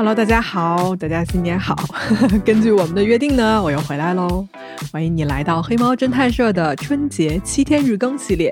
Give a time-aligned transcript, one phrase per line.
[0.00, 1.76] Hello，大家好，大家新年好。
[2.42, 4.48] 根据我们的约定呢，我又回来喽。
[4.90, 8.50] 欢迎你来到黑猫侦探社的春节七天日更系列。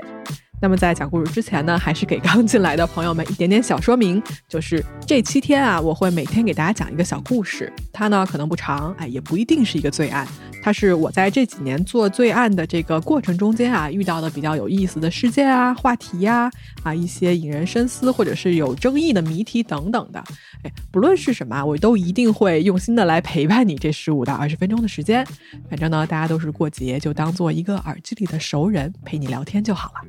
[0.61, 7.73] 那么在讲故事之前呢，还是给刚进来的朋友们一点点小说明，就是这七天啊，我会每天给大家讲一个小故事。
[7.95, 10.29] 它呢可能不长，哎，也不一定是一个最爱。
[10.63, 16.51] 它是我在这几年做罪案的这个过程中间啊，遇到的比较有意思的事件啊、话题呀、
[16.83, 20.23] 啊一些引人深思或者是有争议的谜题等等的。
[20.63, 25.27] 哎，不论是什么，我都一定会用心的来陪伴你这十五到二十分钟的时间。
[25.71, 30.01] 反正呢，大家都是过节，就当做一个耳机里的熟人陪你聊天就好了。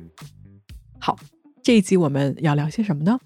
[0.98, 1.16] 好，
[1.62, 3.18] 这一集我们要聊些什么呢？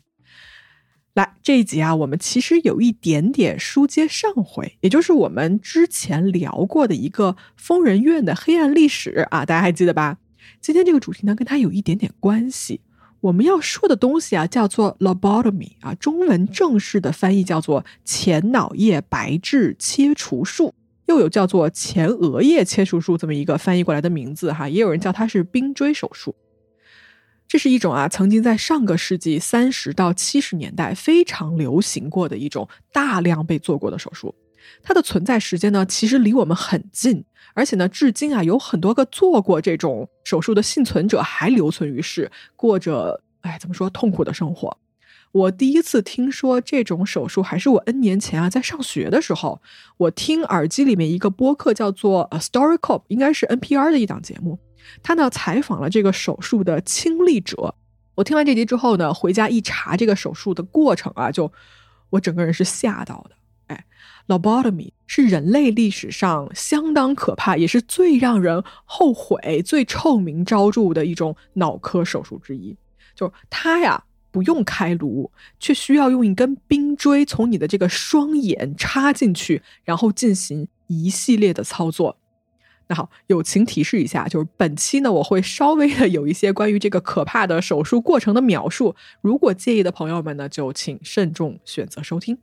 [1.14, 10.18] 来，这一集啊，我们其实有一点点书接上回，也就是我们之前聊过的一个疯人院的黑暗历史啊，大家还记得吧？
[10.60, 12.80] 今天这个主题呢，跟它有一点点关系。
[13.20, 20.74] 我们要说的东西啊，叫做 lobotomy 啊，中文正式的翻译叫做前脑叶白质切除术，
[21.06, 26.34] 又有叫做前额叶切除术这么一个翻译过来的名字哈，也有人叫它是冰锥手术。
[27.46, 34.34] 这是一种啊，曾经在上个世纪三十到七十年代非常流行过的一种大量被做过的手术。
[34.82, 44.78] 它的存在时间呢，其实离我们很近，而且呢，至今啊，有很多个做过这种手术的幸存者还留存于世，过着哎怎么说痛苦的生活。
[45.32, 49.60] 我第一次听说这种手术，还是我 N 年前啊，在上学的时候，
[49.96, 54.58] 我听耳机里面一个播客叫做《A Story Cop，》，应该是 NPR 的一档节目。
[55.02, 57.74] 他呢采访了这个手术的亲历者，
[58.14, 61.52] 我听完这集之后呢，回家一查这个手术的过程啊，就
[62.10, 63.36] 我整个人是吓到的。
[63.66, 63.84] 哎
[64.28, 72.76] ，lobotomy 是人类历史上相当可怕，也是最让人后悔、最臭名昭著的一种脑科手术之一。
[73.14, 82.18] 就是它呀，不用开颅，却需要用一根冰锥从你的这个双眼插进去，然后进行一系列的操作。
[82.86, 88.94] 那好，友情提示一下，就是本期呢，我会稍微的有一些关于这个可怕的手术过程的描述。
[89.22, 92.38] 如果介意的朋友们呢，就请慎重选择收听。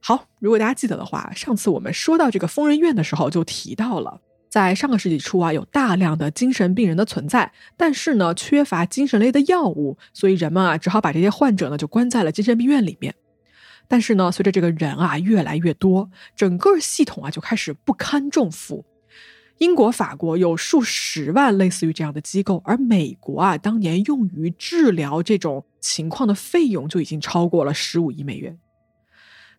[0.00, 13.14] 好，如果大家记得的话，上次我们说到这个疯人院的时候，就提到了，在上个世纪初啊，有大量的精神病人的存在，但是呢，缺乏精神类的药物，所以人们啊，只好把这些患者呢，就关在了精神病院里面。
[13.88, 18.84] 但是呢，随着这个人啊越来越多，整个系统啊就开始不堪重负。
[19.58, 28.58] 英国、法国有数十万类似于这样的机构，而美国啊当年用于治疗这种情况的费用就已经超过了十五亿美元。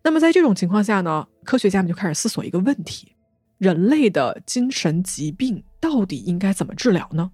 [0.04, 3.16] 那么在这种情况下呢，科学家们就开始思索一个问题：
[3.58, 7.32] 人类的精神疾病到底应该怎么治疗呢？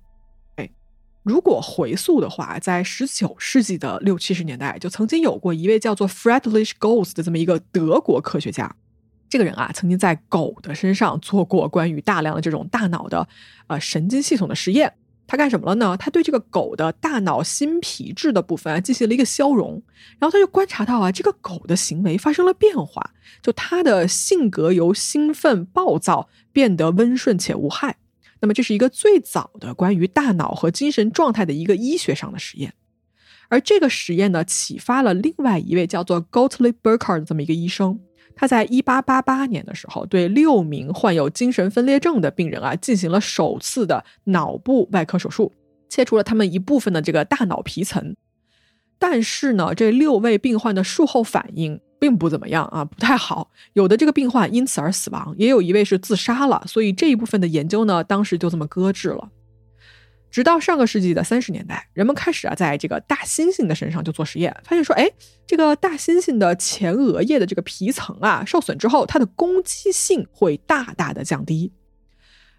[1.24, 8.76] 如果回溯的话，在十九世纪的六七十年代，就曾经有过一位叫做 Friedrich g o l s 的这么一个德国科学家。
[9.30, 13.26] 这个人啊，曾经在狗的身上做过关于大量的这种大脑的
[13.68, 14.92] 呃神经系统的实验。
[15.26, 15.96] 他干什么了呢？
[15.96, 19.82] 他对这个狗的大脑新皮质的部分进行了一个消融，
[20.18, 27.96] 然后他就观察到啊，这个狗的行为发生了变化，就它的性格由兴奋暴躁变得温顺且无害。
[28.40, 32.74] 那么这是一个最早的关于大脑和精神状态的一个医学上的实验，
[33.48, 38.00] 而这个实验呢，启发了另外一位叫做 Gottlieb Burkhardt 的这么一个医生。
[38.36, 45.52] 他在一八八八年的时候，对六名患有精神分裂症的病人啊，进行了首次的脑部外科手术，
[45.88, 48.16] 切除了他们一部分的这个大脑皮层。
[48.98, 51.80] 但是呢，这六位病患的术后反应。
[52.04, 53.50] 并不怎么样啊，不太好。
[53.72, 56.62] 有的这个病患因此而死亡，也有一位是自杀了。
[56.66, 59.30] 所以这一部分的研究呢，当时就这么搁置了。
[60.30, 65.10] 直到上个世纪的三十年代，人们开始啊，在这个大猩猩的身上就做实验，发现说，哎，
[65.46, 71.72] 这个大猩猩的前额叶的这个皮层啊受损之后，它的攻击性会大大的降低。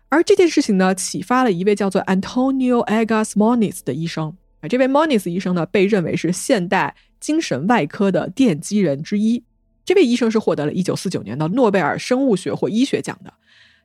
[0.10, 4.36] 而这件事情呢，启发了一位叫做 Antonio Agas Moniz 的医生。
[4.68, 6.96] 这位 Moniz 医生呢，被认为是现代。
[7.18, 9.44] 精神外科的奠基人之一，
[9.84, 13.34] 这位医生是获得了一九四九年的诺贝尔生物学或医学奖的。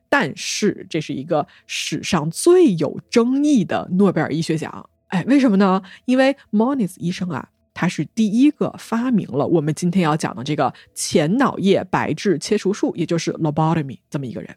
[0.09, 4.87] 但是，这是一个史上最有争议的诺贝尔医学奖。
[5.07, 5.81] 哎，为什么呢？
[6.05, 14.55] 因为 Moniz 医生啊，他是第一个发明了我们今天要讲的这个前脑叶白质切除术，也就是 lobotomy 这么一个人。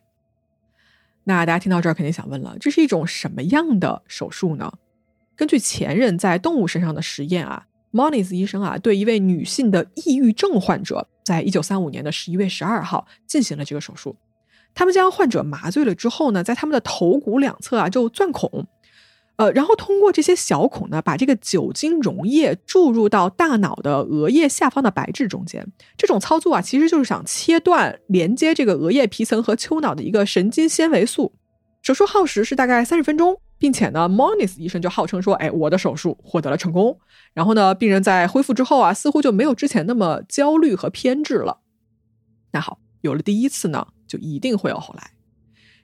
[1.22, 4.70] 那大家听到这儿肯定想问了，这是一种什么样的手术呢？
[5.36, 7.66] 根据前人在动物身上的实验啊。
[7.92, 14.16] Moniz 医生啊，对一位女性的抑郁症患者，在一九三五年的十一月十二号进行了这个手术。
[14.74, 18.66] 他们将患者麻醉了之后呢，在他们的头骨两侧啊就钻孔，
[19.36, 25.64] 呃，然后通过这些小孔呢，把这个酒精溶液注入到大脑的额叶下方的白质中间。
[25.96, 31.32] 这种操作啊，其实就是想切断连接这个额叶皮层和丘脑的一个神经纤维素。
[31.80, 36.98] 手术耗时是大概三十分钟，并且呢，Moniz 医生就号称说：“哎，我的手术获得了成功。”
[37.32, 41.60] 然后呢，病人在恢复之后啊，似乎就没有之前那么焦虑和偏执了。
[42.52, 45.12] 那好，有了第一次呢，就一定会有后来。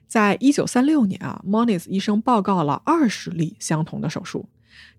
[0.05, 4.47] 在一九三六年啊，Moniz 医生报告了二十例相同的手术。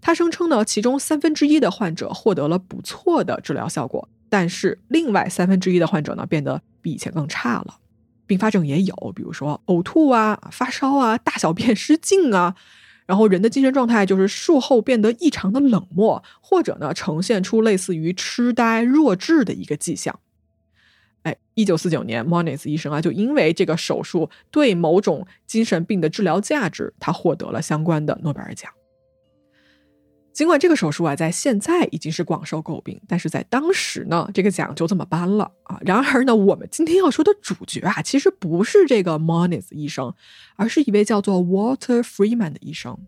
[0.01, 7.79] 他声称呢，其中三分之一的患者获得了不错的治疗效果，但是另外三分之一的患者呢，变得比以前更差了。
[8.33, 12.55] 并发症也有，比如说呕吐啊、发烧啊、大小便失禁啊，
[13.05, 20.19] 然后人的精神状态就是术后变得异常的冷漠，或者呢，呈现出类似于痴呆、弱智的一个迹象。
[21.25, 28.73] 哎，一九四九年，Moniz 医生啊，就因为这个手术对某种精神病的治疗价值，他获得了相关的诺贝尔奖。
[30.33, 35.79] 尽管这个手术啊，在现在已经是广受诟病，但是在当时呢，这个奖就这么颁了啊。
[35.83, 40.15] 然而呢，我们今天要说的主角啊，其实不是这个 Moniz 医生，
[40.57, 42.99] 而是一位叫做 Walter Freeman 的医生。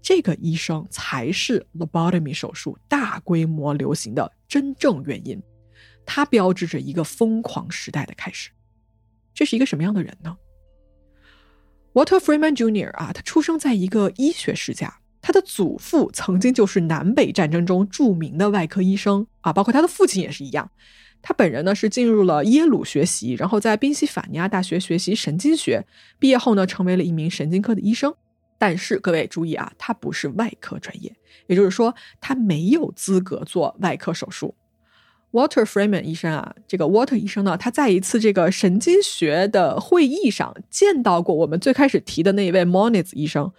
[0.00, 5.40] 这个医生才是 lobotomy 手术大规模流行的真正原因。
[6.04, 8.50] 它标志着一个疯狂时代的开始。
[9.34, 10.36] 这是一个什么样的人呢
[11.92, 12.90] ？Walter Freeman Jr.
[12.92, 20.70] 啊，他出生在一个医学世家，他的祖父曾经就是南北战争中著名的外科医生啊，包括他的父亲也是一样。
[21.22, 25.86] 他本人呢是进入了耶鲁学习，然后在宾夕法尼亚大学学习神经学，
[26.18, 28.12] 毕业后呢成为了一名神经科的医生。
[28.58, 31.14] 但是各位注意啊，他不是外科专业，
[31.46, 34.56] 也就是说他没有资格做外科手术。
[35.30, 43.52] Water Freeman 医生啊，这个 Water 医生呢，他在一次这个神经学的会议上见到过我们最开始提的那一位 Moniz 医生。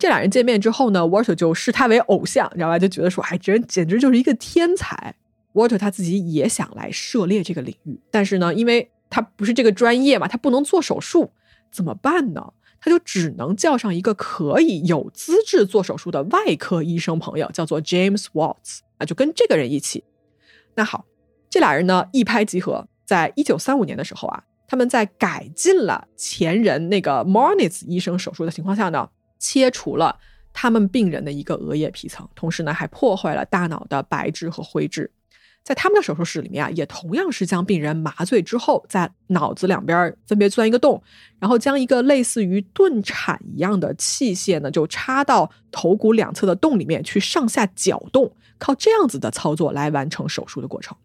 [0.00, 2.78] 这俩人见面之后呢，Walter 就视他为偶像，你知道吧？
[2.78, 5.14] 就觉得说，哎，这人简直就是一个天才。
[5.52, 11.30] Walter 他自己也想来涉猎这个领域，但是呢，因为他不是这个专业嘛，他不能做手术，
[11.70, 12.54] 怎么办呢？
[12.80, 20.02] 他就只能叫上一个可以有资质做手术的外科医生朋友，叫做 James Watts 啊，就跟这个人一起。
[20.76, 21.04] 那好。
[21.50, 30.16] 这俩人呢一拍即合，在一九三五年的时候啊，他们在改进了前人那个 Moniz 医生手术的情况下呢，切除了
[30.52, 35.10] 他们病人的一个额叶皮层，同时呢还破坏了大脑的白质和灰质。
[35.62, 41.02] 在他们的手术室里面啊，也同样是将病人麻醉之后，在脑子两边分别钻一个洞，
[41.38, 50.96] 然后将一个类似于钝铲一样的器械呢，就插到头骨两侧的洞里面去上下搅动，靠这样子的操作来完成手术的过程。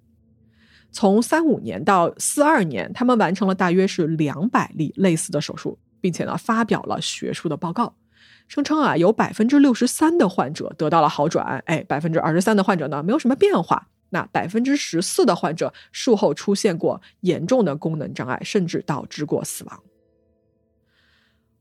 [0.90, 7.94] 从三五年到四二年，他们完成了大约是两百例类似的手术，并且呢发表了学术的报告，
[8.48, 19.84] 声称啊有百分之六十三的患者得到了好转，哎，百分之二十三的患者呢没有什么变化，那百分之十四的患者术后出现过严重的功能障碍，甚至导致过死亡。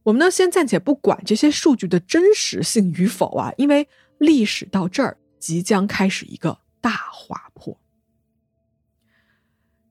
[0.03, 3.89] 我们呢先暂且不管这些数据的真实性与否啊，因为
[4.19, 7.81] 历史到这儿即将开始一个大滑坡。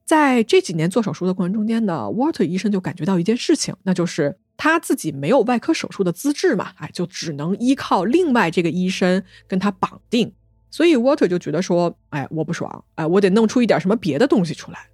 [0.05, 10.33] 在这几年做手术的过程中间呢，Walter 医生就感觉到一件事情，那就是他自己没有外科手术的资质嘛，哎，就只能依靠另外这个医生跟他绑定。
[10.71, 14.87] 所以 Water 就觉得说，哎，我不爽，哎，我得弄出一点什么别的东西出来。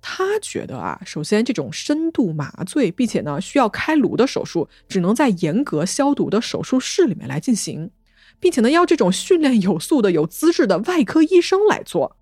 [0.00, 7.90] 他觉得啊，首先这种深度麻醉，并且呢需要开颅的手术，只能在严格消毒的手术室里面来进行，
[8.38, 12.16] 并且呢要这种训练有素的、有资质的外科医生来做。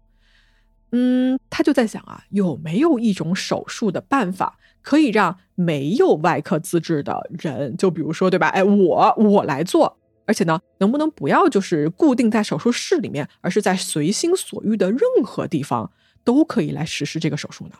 [0.92, 8.48] 嗯，他就在想啊，有没有一种手术的办法，可以让没有外科资质的人，就比如说，对吧？
[8.48, 15.90] 哎，我我来做，而且呢，能不能不要就是固定在手术室里面，而是在随心所欲的任何地方
[16.24, 17.76] 都可以来实施这个手术呢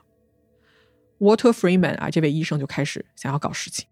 [1.19, 3.87] ？Water Freeman 啊，这位医生就开始想要搞事情。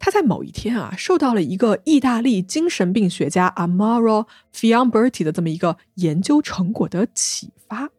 [0.00, 7.90] 他在某一天啊，受到了一个意大利精神病学家 Amaro Fiamberti 的这么一个研究成果的启发。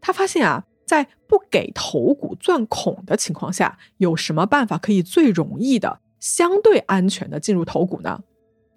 [0.00, 8.22] 他发现啊，在不给头骨钻孔的情况下，有什么办法可以最容易的、相对安全的进入头骨呢？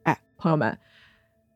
[0.04, 0.78] 哎，朋友们，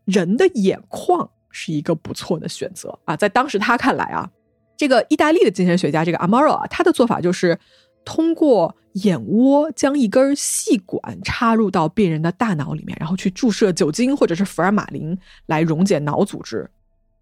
[0.05, 3.17] 人的眼眶是一个不错的选择啊。
[3.17, 4.31] 在当时他看来啊，
[4.77, 7.59] 这个意大利的精神学家这个 Amaro 啊，他的做法就是。
[8.03, 16.69] 通过眼窝将一根细管插入到病人的大脑里面，然后去注射酒精或者是福尔马林来溶解脑组织。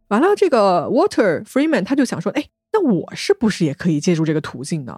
[0.07, 4.97] 完了，这个 Water Freeman 他就想说：“哎，那我是不是也可以借助这个途径呢？”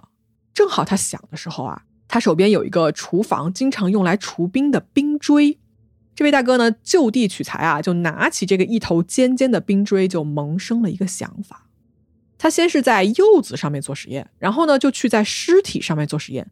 [0.54, 5.58] 正好他想的时候啊，他手边有一个厨房经常用来除冰的冰锥。
[6.14, 11.66] 这位大哥呢，就地取材啊，就拿起这个一头尖尖的冰锥，就萌生了一个想法。
[12.42, 16.50] 他先是在柚子上面做实验，然后呢，就去在尸体上面做实验。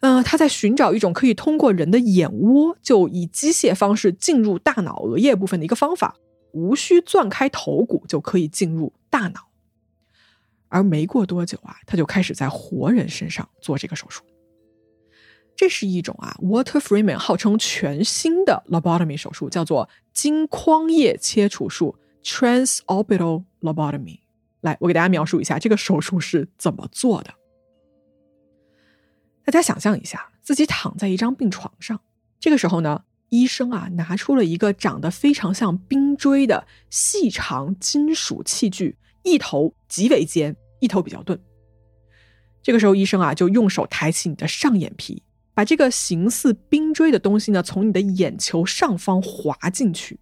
[0.00, 6.16] 嗯，他在寻找一种可以通过人的眼窝，就以机械方式进入大脑额叶部分的一个方法，
[6.50, 9.42] 无需钻开头骨就可以进入大脑。
[10.66, 14.24] 而没过多久啊，他就开始在活人身上做这个手术。
[15.54, 21.94] 这是一种啊，Water Freeman 号称全新的 lobotomy 手术，叫做经眶叶切除术
[22.24, 24.25] （transorbital lobotomy）。
[24.66, 27.32] 来，我给大家描述一下这个手术是怎么做的。
[29.44, 32.00] 大家想象一下，自己躺在一张病床上，
[32.40, 41.40] 这个时候呢，医生啊拿出了一个长得非常像冰锥的细长金属器具，一头极为尖，一头比较钝。
[42.60, 45.22] 这个时候，医生啊就用手抬起你的上眼皮。
[45.54, 50.20] 把这个形似冰锥的东西呢，从你的眼球上方滑进去，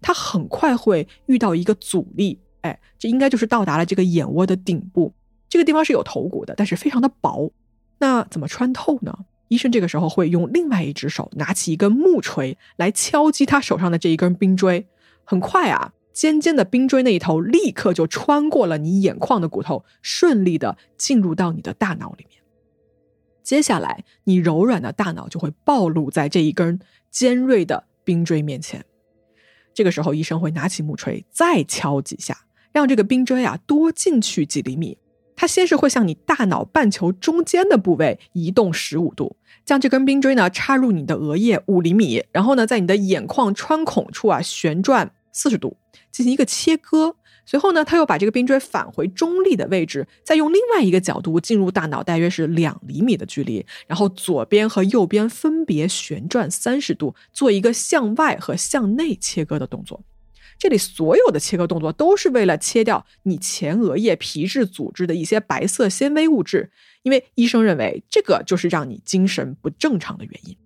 [0.00, 5.12] 它很快会遇到一个阻力，哎，这应该就是到达了这个眼窝的顶部。
[5.48, 7.52] 这个地方是有头骨的，但是非常的薄。
[7.98, 9.16] 那怎么穿透呢？
[9.48, 14.88] 医生这个时候会用另外一只手拿起一根木锤来敲击他手上的这一根冰锥。
[15.24, 22.42] 很快啊，尖尖的冰锥那一头立刻就穿过了你眼眶的骨头，顺利的进入到你的大脑里面。
[23.42, 26.80] 接下来，你柔软的大脑就会暴露在这一根
[27.10, 28.84] 尖锐的冰锥面前。
[29.72, 32.45] 这个时候，医生会拿起木锤再敲几下，
[32.76, 34.98] 让这个冰锥啊多进去几厘米。
[35.34, 45.78] 它先是会向你大脑半球中间的部位移动十五度，将这根冰锥呢插入你的额叶五厘米，然后呢在你的眼眶穿孔处啊旋转四十度，
[46.10, 47.16] 进行一个切割。
[47.46, 60.02] 随后呢，他又把这个冰锥返回中立的位置，再用另外一个角度进入大脑，大约是两厘米的距离，然后左边和右边分别旋转三十度，做一个向外和向内切割的动作。
[60.58, 66.70] 这里所有的切割动作都是为了切掉你前额叶皮质组织的一些白色纤维物质，
[67.02, 70.56] 因为医生认为这个就是让你精神不正常的原因。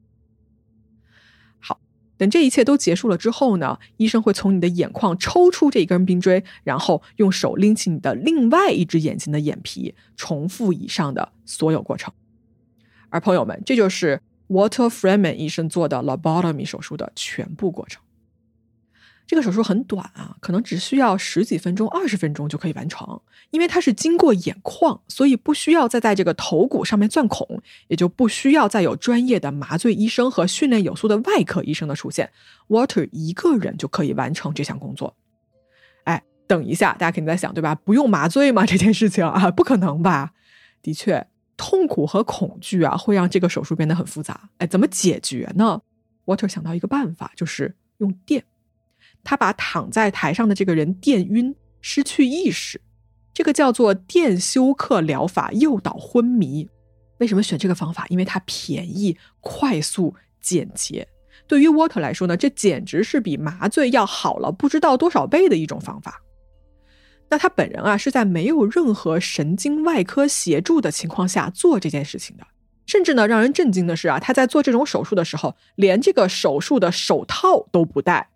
[1.58, 1.80] 好
[2.16, 12.12] 等这一切都结束了之后呢，医生会从你的眼眶抽出这一根冰锥，然后用手拎起你的另外一只眼睛的眼皮，重复以上的所有过程。
[13.08, 18.00] 而朋友们，这就是 Water Freeman 医生做的 lobotomy 手术的全部过程。
[19.30, 23.20] 这个手术很短啊，可能只需要十几分钟、二十分钟就可以完成。
[23.50, 32.28] 因为它是经过眼眶，所以不需要再在这个头骨上面钻孔，也就不需要再有专业的麻醉医生和训练有素的外科医生的出现。
[32.66, 35.14] Water 一个人就可以完成这项工作。
[36.02, 37.76] 哎，等一下，大家肯定在想，对吧？
[37.76, 38.66] 不用麻醉吗？
[38.66, 40.32] 这件事情啊，不可能吧？
[40.82, 41.24] 的确，
[41.56, 44.50] 痛苦和恐惧啊，会让这个手术变得很复杂。
[44.58, 45.82] 哎，怎么解决呢
[46.24, 48.42] ？Water 想到一个办法，就是用电。
[49.22, 52.80] 他把躺在台上的这个人电晕，失去意识，
[53.32, 56.68] 这个叫做电休克疗法，诱导昏迷。
[57.18, 58.06] 为什么选这个方法？
[58.08, 61.06] 因为它便宜、快速、简洁。
[61.46, 66.22] 对于沃特来说呢，这简直是比麻醉要好了不知道多少倍的一种方法。
[67.28, 72.46] 那他本人啊，是在没有任何神经外科协助的情况下做这件事情的。
[72.86, 78.30] 甚至呢，让人震惊的是啊，他在做这种手术的时候，连这个手术的手套都不戴。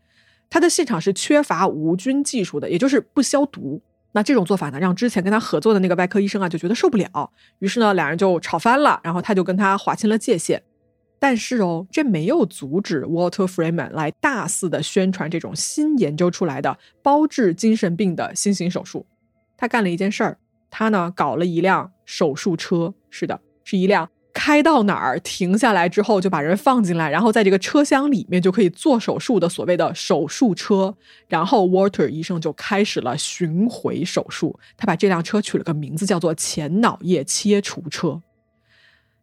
[0.48, 3.80] 他的现场是缺乏无菌技术的，也就是不消毒。
[4.12, 9.00] 那这种做法呢，让之前跟他合作的那个外科医生啊就觉得受不了，于是呢，两人就吵翻了。
[9.02, 10.62] 然后他就跟他划清了界限。
[11.18, 19.06] 但是哦，这没有阻止 Walter Freeman 来大肆的宣传这种新研究出来的包治精神病的新型手术。
[19.56, 20.38] 他干了一件事儿，
[20.70, 24.10] 他呢搞了一辆手术车，是的，是一辆。
[24.34, 30.94] 开到哪儿停下来之后，就把人放进来，然后在这个车厢里面就可以做手术的所谓的手术车。
[31.28, 34.58] 然后 Water 医生就开始了巡回手术。
[34.76, 38.20] 他把这辆车取了个名字，叫做前脑叶切除车。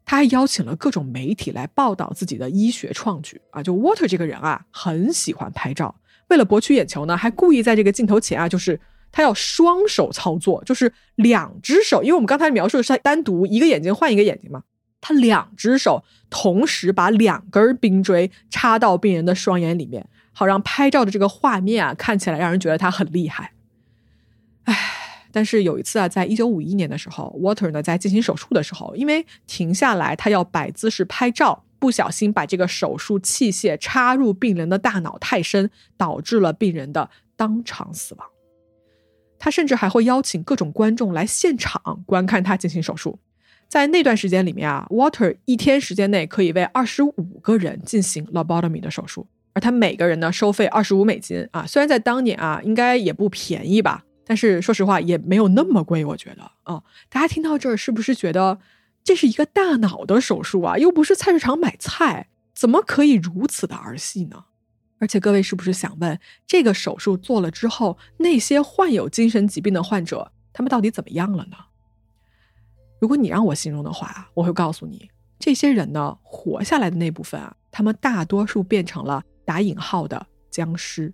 [0.05, 3.61] 他还邀请了各种媒体来报道自己的医学创举啊！
[3.61, 5.93] 就 Water 这个人啊，很喜欢拍照，
[6.29, 8.79] 为了博取眼球呢，还故意在这个镜头前啊，就是
[9.11, 14.63] 他要双手操作，就是两只手，因为我们刚才描述的是单独一个眼睛换一个眼睛嘛。
[15.01, 23.53] 他两只手同时把两根冰锥插到病人的双眼里面，好让拍照的这个画面啊看起来让人觉得他很厉害。
[24.65, 24.77] 唉，
[25.31, 38.27] 但是有一次啊，在一九五一年的时候，Water 呢在进行手术的时候，因为停下来他要摆姿势拍照，不小心把这个手术器械插入病人的大脑太深，导致了病人的当场死亡。
[39.39, 43.17] 他甚至还会邀请各种观众来现场观看他进行手术。
[43.71, 58.59] 在那段时间里面啊，Water 一天时间内可以为二十五个人进行 lobotomy 的手术，而他每个人呢收费二十五美金啊，虽然在当年啊应该也不便宜吧，但是说实话也没有那么贵，我觉得啊，大家听到这儿是不是觉得
[59.05, 60.77] 这是一个大脑的手术啊？
[60.77, 64.43] 又不是菜市场买菜，怎么可以如此的儿戏呢？
[64.99, 71.55] 而且各位是不是想问，这个手术做了之后，那些患有精神疾病的患者，他们到底怎么样了呢？
[73.01, 81.11] 如果你让我形容的话，我会告诉你，这些人呢，活下来的那部分啊，他们大多数变成了打引号的僵尸。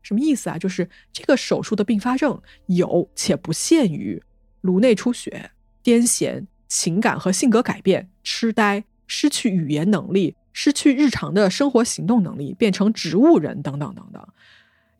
[0.00, 0.56] 什么意思啊？
[0.56, 4.22] 就是这个手术的并发症有且不限于
[4.60, 5.50] 颅内出血、
[5.82, 14.24] 癫痫、情感和性格改变、痴呆、失去语言能力、失去日常的生活行动能力、变成植物人等等等等。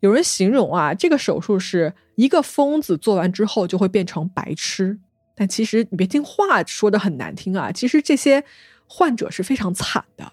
[0.01, 4.99] 有人形容啊，这个手术是一个疯子做完之后就会变成白痴。
[5.35, 8.43] 但其实你别听话说的很难听啊，其实这些
[8.87, 10.31] 患者是非常惨的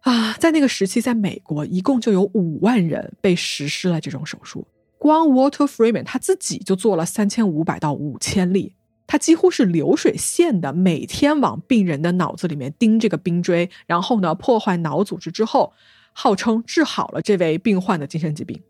[0.00, 0.34] 啊。
[0.38, 4.66] 在那个时期，在美国一共就有五万人被实施了这种手术，
[4.98, 8.74] 光 Walter Freeman 他自己就做了三千五百到五千例，
[9.06, 15.72] 他几乎是流水线的，每天往病人的脑子里面钉这个冰锥，然后呢破坏脑组织之后，
[16.12, 18.60] 号称治好了这位病患的精神疾病。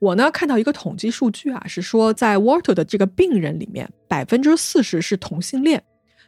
[0.00, 5.82] 我呢看到一个统计数据啊，是说在 Walter 的这个病人里面，百分之四十是同性恋，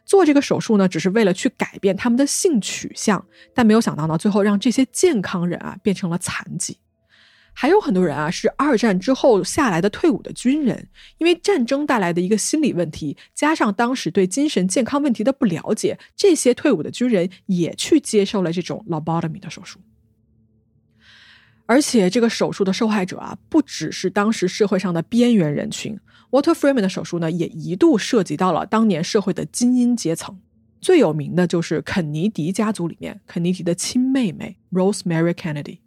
[0.05, 6.77] 做这个手术呢，只是为了去改变他们的性取向，但没有想到呢，最后让这些健康人啊变成了残疾。
[7.55, 19.79] 还有很多人啊是二战之后下来的退伍的军人，因为战争带来的一个心理问题，加上当时对精神健康问题的不了解，这些退伍的军人也去接受了这种 lobotomy 的手术。
[21.73, 25.99] 而且这个手术的受害者啊，不只是当时社会上的边缘人群。
[26.31, 30.39] Water Freeman 的手术呢，也一度涉及到了当年社会的精英阶层。
[30.83, 35.79] 最有名的就是肯尼迪家族里面肯尼迪的亲妹妹 Rosemary Kennedy。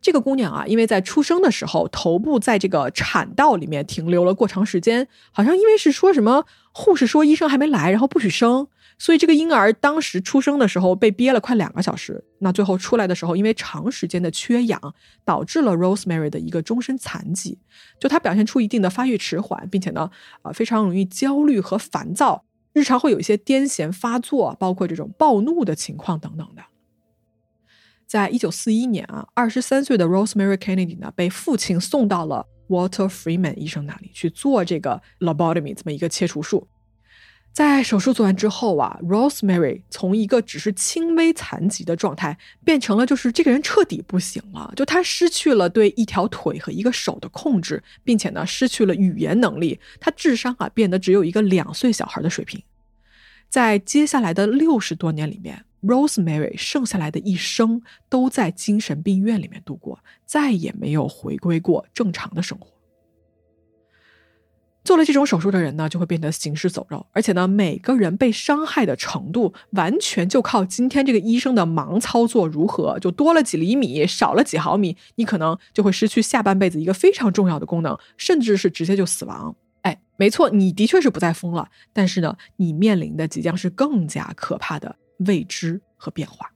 [0.00, 8.68] 这个姑娘啊，因为在出生的时候头部在这个产道里面停留了过长时间，好像因为是说什么护士说医生还没来，然后不许生。
[9.02, 14.78] 所以这个婴儿当时出生的时候被憋了快两个小时，那最后出来的时候，因为长时间的缺氧，
[15.24, 17.58] 导致了 Rosemary 的一个终身残疾。
[17.98, 20.10] 就她表现出一定的发育迟缓，并且呢，
[20.42, 26.62] 呃，非常容易焦虑和烦躁，日常会有一些癫痫发作，包括这种暴怒的情况等等的。
[28.06, 36.68] 在一九四一年啊，二十三岁的 Rosemary Kennedy 呢，被父亲送到了 Walter Freeman 医生那里去做这个 lobotomy 这么一个切除术。
[37.60, 52.62] 在手术做完之后啊，Rosemary 从一个只是轻微残疾的状态，变成了就是这个人彻底不行了，就他失去了对一条腿和一个手的控制，并且呢失去了语言能力，他智商啊变得只有一个两岁小孩的水平。
[53.50, 62.79] 在接下来的六十多年里面，Rosemary 剩下来的一生都在精神病院里面度过，再也没有回归过正常的生活。
[64.82, 79.54] 做了这种手术的人呢，就会变得行尸走肉，而且呢，每个人被伤害的程度完全就靠今天这个医生的盲操作如何，就多了几厘米，少了几毫米，你可能就会失去下半辈子一个非常重要的功能，甚至是直接就死亡。
[79.82, 86.50] 哎，没错，你的确是不再疯了，但是呢，你面临的即将是更加可怕的未知和变化。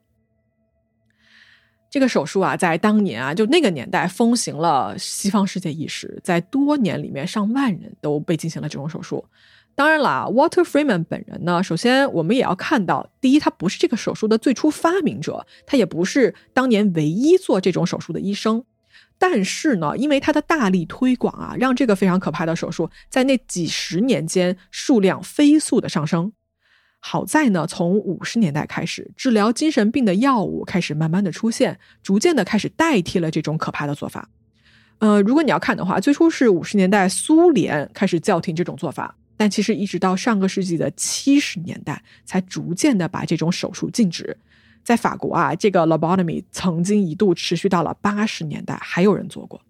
[1.94, 9.24] 这个手术啊，在当年啊，就那个年代风行了西方世界一时，在多年里面，上万人都被进行了这种手术。
[9.76, 18.64] 当然了，Walter Freeman 本人呢，首先我们也要看到，第一，他不是这个手术的最初发明者，他也不是当年唯一做这种手术的医生。
[19.16, 26.32] 但是呢，因为他的大力推广啊，让这个非常可怕的手术在那几十年间数量飞速的上升。
[27.06, 34.30] 好在呢，从五十年代开始，治疗精神病的药物开始慢慢的出现，逐渐的开始代替了这种可怕的做法。
[35.00, 44.34] 呃，如果你要看的话，最初是五十年代苏联开始叫停这种做法，但其实一直到上个世纪的七十年代，才逐渐的把这种手术禁止。
[44.82, 49.60] 在法国啊，这个 lobotomy 曾经一度持续到了八十年代，还有人做过。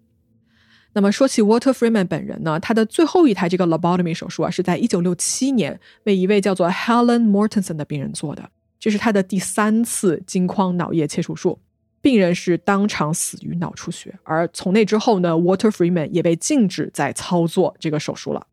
[0.95, 11.59] 那么说起 Walter Freeman 本人呢，他的最后一台这个 lobotomy 手术啊，是在一九六七年为一位叫做 Helen Mortensen 的病人做的，这是他的第三次金框脑叶切除术，
[11.99, 14.17] 病人是当场死于脑出血。
[14.23, 18.47] 而从那之后呢，Walter Freeman 也被禁止再操作这个手术了。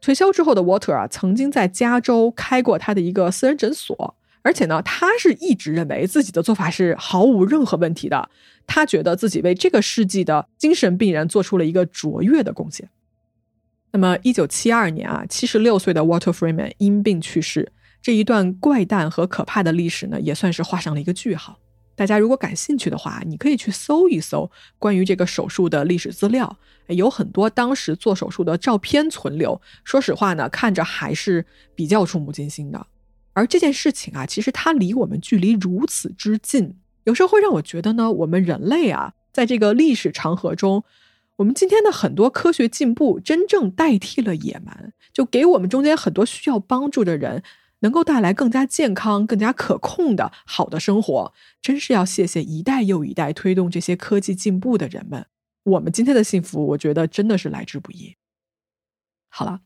[0.00, 4.16] 退休之后的 Water 啊，曾经在加州开过他的一个私人诊所。
[4.42, 8.28] 而且呢，他是一直认为自己的做法是毫无任何问题的。
[8.66, 12.88] 他觉得自己为这个世纪的精神病人做出了一个卓越的贡献。
[13.92, 21.58] 那么，一九七二年啊，七十六岁的 Walter Freeman 因病去世，这一段怪诞和可怕的历史呢，也算是画上了一个句号。
[21.96, 29.60] 大家如果感兴趣的话，你可以去搜一搜关于这个手术的历史资料，有很多当时做手术的照片存留。
[29.84, 32.86] 说实话呢，看着还是比较触目惊心的。
[33.32, 40.84] 而这件事情啊，其实它离我们距离如此之近，有时候会让我觉得呢，我们人类啊，在这个历史长河中，
[41.36, 47.42] 我们今天的很多科学进步，真正代替了野蛮，就给我们中间很多需要帮助的人，
[47.80, 51.32] 能够带来更加健康、更加可控的好的生活。
[51.62, 55.24] 真是要谢谢一代又一代推动这些科技进步的人们，
[55.62, 58.16] 我们今天的幸福，我觉得真的是来之不易。
[59.28, 59.60] 好了，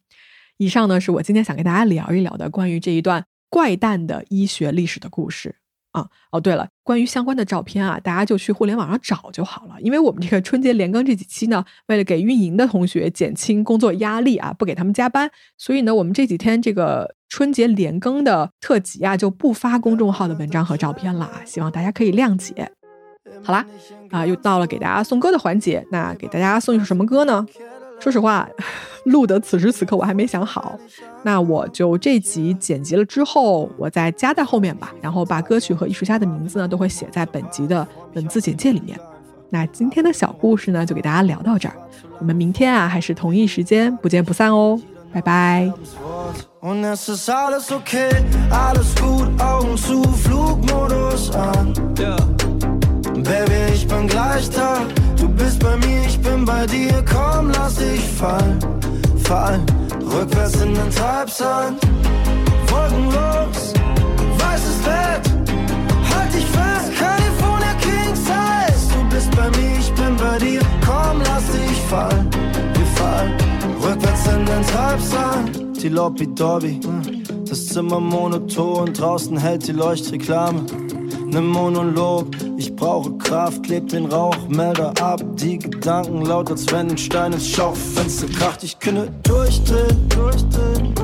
[0.59, 3.24] 以上呢是我今天想跟大家聊一聊的关于这一段。
[3.54, 5.54] 怪诞的医学历史的故事
[5.92, 6.08] 啊！
[6.32, 9.76] 哦，对了，关于相关的照片啊，大家就去互联网上找就好了。
[9.80, 21.30] 因为我们这个春节连更这几期呢，为了给运营的同学减轻工作压力啊，不给他们加班，所以呢，我们这几天这个春节连更的特辑啊，就不发公众号的文章和照片了。
[21.46, 22.68] 希望大家可以谅解。
[23.44, 23.64] 好啦，
[24.10, 27.46] 啊，又到了给大家送歌的环节，那给大家送一首什么歌呢？
[28.00, 28.46] 说实话，
[29.04, 30.78] 录的此时此刻我还没想好，
[31.22, 34.92] 那我就这集剪辑了之后，我再加在后面吧。
[35.00, 38.98] 然后把歌曲和艺术家的名字呢，都会写在本集的文字简介里面。
[39.48, 41.74] 那今天的小故事呢，就给大家聊到这儿。
[42.18, 44.78] 我们明天啊，还是同一时间不见不散哦，
[45.12, 45.72] 拜拜。
[53.22, 54.79] Baby, ich bin gleich da.
[55.16, 57.05] Du bist bei mir, ich bin bei dir.
[57.11, 58.59] Komm, lass dich fallen,
[59.24, 59.64] fallen.
[60.00, 61.81] Rückwärts in den Treibsand.
[62.68, 63.72] Wolkenlos,
[64.38, 65.24] weißes Bett.
[66.12, 68.94] Halt dich fest, California King Size.
[68.94, 70.61] Du bist bei mir, ich bin bei dir.
[70.85, 72.29] Komm, lass dich fallen,
[72.74, 73.33] wir fallen.
[73.83, 75.83] Rückwärts in den Treibsand.
[75.83, 76.81] Die Lobby Dobby.
[77.48, 80.62] Das Zimmer monoton, draußen hält die Leuchtreklame
[81.35, 82.27] ne Monolog.
[82.56, 85.20] Ich brauche Kraft, kleb den Rauchmelder ab.
[85.34, 88.62] Die Gedanken laut, als wenn ein Stein ins Schaufenster kracht.
[88.62, 90.94] Ich könnte durchdrehen, durchdrehen.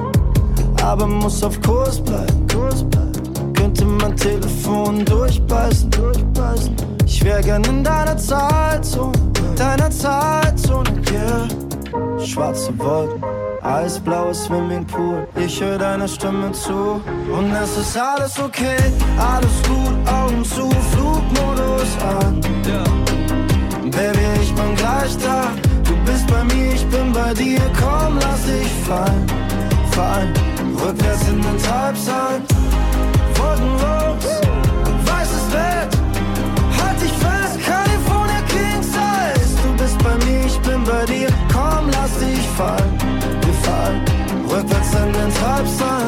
[0.83, 3.53] Aber muss auf Kurs bleiben, Kurs bleiben.
[3.55, 6.77] Könnte mein Telefon durchbeißen, durchbeißen.
[7.05, 9.13] Ich wär gern in deiner Zeitzone,
[9.57, 11.49] deiner Zeitzone, yeah.
[12.25, 13.23] Schwarze Wolken
[13.63, 17.01] Eisblauer Swimmingpool, ich höre deiner Stimme zu.
[17.31, 18.79] Und es ist alles okay,
[19.19, 22.41] alles gut, Augen zu, Flugmodus an.
[23.91, 25.53] Baby, ich bin gleich da.
[25.85, 27.61] Du bist bei mir, ich bin bei dir.
[27.81, 29.27] Komm, lass dich fallen,
[29.93, 30.33] fallen.
[30.83, 32.45] Rückwärts in den Treibsand.
[33.37, 34.25] Wolkenlos,
[35.11, 35.91] weißes Bett.
[36.79, 39.53] Halt dich fest, California King Size.
[39.63, 41.29] Du bist bei mir, ich bin bei dir.
[41.53, 43.01] Komm, lass dich fallen
[44.51, 46.00] rückwärts in den Treibsand.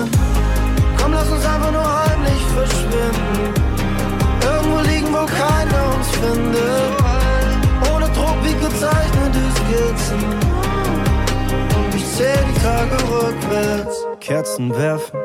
[12.92, 14.06] Tage rückwärts.
[14.20, 15.18] Kerzen werfen,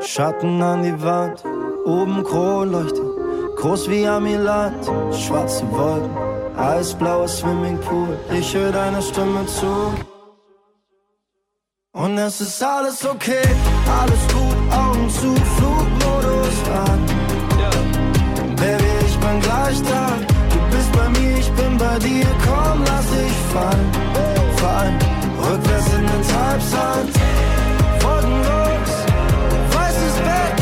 [0.00, 1.44] Schatten an die Wand.
[1.84, 3.02] Oben Kronleuchter,
[3.56, 4.84] groß wie Amiland.
[5.14, 6.10] Schwarze Wolken,
[6.56, 8.18] eisblauer Swimmingpool.
[8.38, 9.94] Ich höre deiner Stimme zu.
[11.92, 13.48] Und es ist alles okay,
[14.00, 17.00] alles gut, Augen zu, Flugmodus an.
[18.56, 20.06] Baby, ich bin gleich da.
[20.52, 22.26] Du bist bei mir, ich bin bei dir.
[22.46, 23.90] Komm, lass dich fallen,
[25.48, 27.10] rückwärts in den ins Halbsand,
[28.00, 28.92] folgenlos,
[29.74, 30.56] weißes Bett.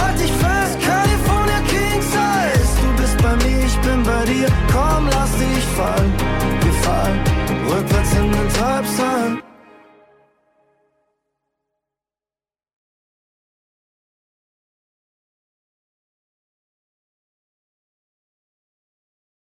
[0.00, 2.72] Halt dich fest, California King Size.
[2.82, 4.48] Du bist bei mir, ich bin bei dir.
[4.72, 6.12] Komm, lass dich fallen,
[6.62, 7.20] wir fallen.
[7.70, 9.41] Rückwärts in den Halbsand.